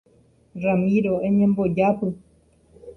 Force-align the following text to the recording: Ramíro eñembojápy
Ramíro 0.63 1.13
eñembojápy 1.27 2.07